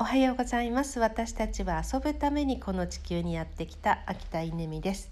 [0.00, 1.00] おはようございます。
[1.00, 5.10] 私たちは遊ぶためにこの地球にやってきた秋田稲美です、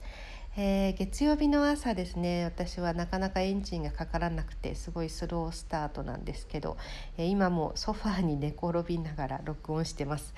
[0.58, 6.78] えー、月曜日の朝ですね私はなかなかエンジンがかからなくてすごいスロースタートなんですけど、
[7.18, 10.32] えー、今もソファーに寝転びながら録音してます、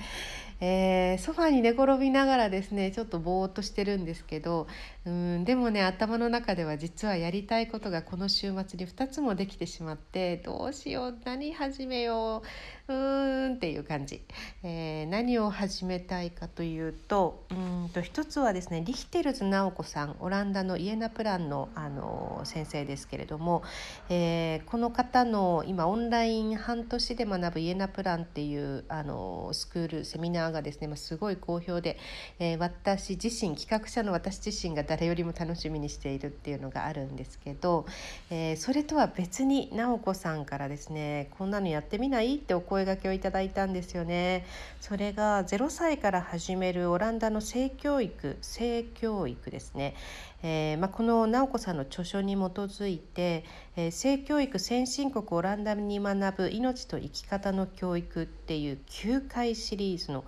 [0.61, 4.67] えー、ソファーに寝転びながらですねちょっとぼーっとしてるんですけど
[5.07, 12.43] うんでもね頭の中では実はやりたいことがこの週末に2つもできてしまってどうしよう何始めよ
[12.89, 14.21] ううーんっていう感じ、
[14.65, 23.63] え、何を始めたいかというとうんと一つはですねリヒテルズ直子さんオランダのイエナプランのあの先生ですけれども、
[24.09, 31.99] えー、この方の今オンライン半年で学ぶイエナプランっていうあのスクールセミナーがですね、まあ、すごい好評で、
[32.39, 37.87] えー、私自身企画者の私自身が誰よりも楽しみにしているっていうのがあるんですけど、
[38.31, 44.45] えー、それとは別に直子さんからですねこんなのやってみないってお声がけをいただいたんですよね。
[44.81, 49.95] それが0歳から始めるオランダの性教育性教育ですね。
[50.43, 53.45] えーまあ、この直子さんの著書に基づいて、
[53.77, 60.25] えー、性教育先進国オランダに学ぶ命と生き方の教育っていう9回シリーズの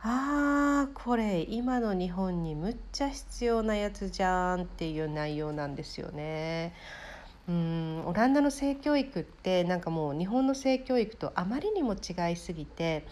[0.00, 6.74] あーこれ今の日本にむっちゃ必要なやつじゃんっていう内容なんですよね。
[7.48, 13.06] うんオランダの性教育ってなんかもう日本の性教育とあまりにも違いすぎて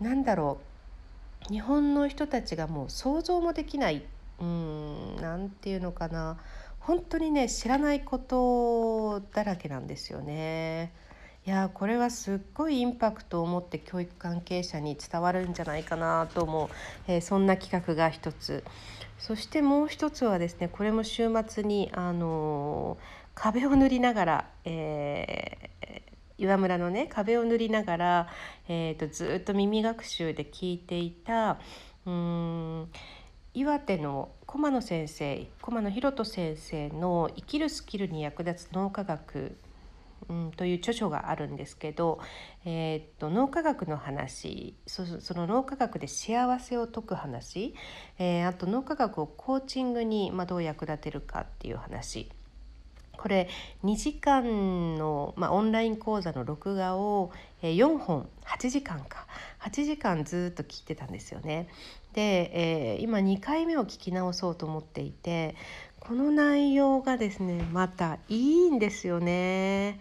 [0.00, 0.58] なんだろ
[1.48, 4.04] う日本の人たちがもう想像もできない
[4.40, 5.16] うん。
[5.16, 6.38] なんていうのかな。
[6.80, 10.92] 本当にね知らないことだらけなんですよね。
[11.46, 16.68] いやこれはすっごいインパクトを持って教育関係者に伝わるんじゃないかなと思う、
[17.08, 18.64] えー、そんな企画が一つ。
[19.18, 22.98] そしてもう一つはですねこれも週末に、あのー、
[23.34, 28.28] 壁を塗りながら、えー、岩村のね壁を塗りながら、
[28.68, 31.58] えーと、とずっと耳学習で聞いていた
[32.06, 32.88] うん
[33.60, 39.58] 岩手の駒野先生駒野博人先生の「生きるスキルに役立つ脳科学」
[40.30, 42.20] うん、という著書があるんですけど、
[42.64, 45.04] えー、っと脳科学の話そ
[45.34, 47.74] の脳科学で幸せを解く話、
[48.18, 52.30] えー、あと脳科学をコーチングに、まあ、どう役立てるかっていう話。
[53.20, 53.50] これ
[53.84, 59.26] 2時間の、まあ、オンライン講座の録画を4本8時間か
[59.60, 61.68] 8時間ずっと聞いてたんですよね。
[62.14, 65.54] で、えー、今2回目を聞き直そうと思っていて
[66.00, 70.00] この内容がですねまたいいんですよね。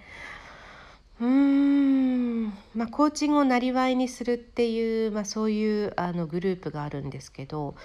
[2.79, 7.75] まあ、コーチングをなりわいにするっていう、まあ、そういうあのグループがあるんですけど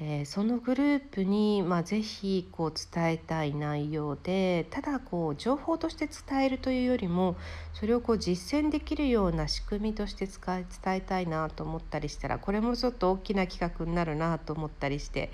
[0.00, 7.36] えー、そのグループに、まあ、ぜひこう伝えたい内容でただこう情報として伝えるというよりも
[7.72, 15.30] それをこう実践できるような仕組みとして使い伝えたいなと思ったりしたらこれもちょっと大きな企画になるなと思ったりして、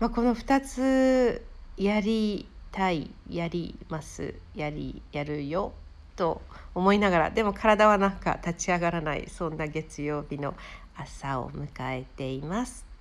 [0.00, 1.42] まあ、この2つ
[1.78, 5.72] やりたいやりますやりやるよ
[6.16, 6.42] と
[6.74, 10.54] 思いながらでも体はなんか立ち上がらないそんな月曜日の
[10.96, 12.93] 朝を迎えています。